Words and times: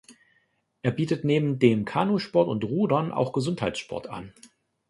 Er 0.81 0.89
bietet 0.89 1.25
neben 1.25 1.59
dem 1.59 1.85
Kanusport 1.85 2.47
und 2.47 2.63
Rudern 2.63 3.11
auch 3.11 3.33
Gesundheitssport 3.33 4.07
an. 4.07 4.33